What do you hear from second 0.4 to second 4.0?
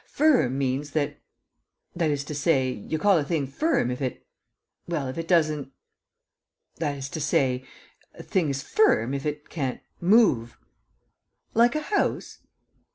means that that is to say, you call a thing firm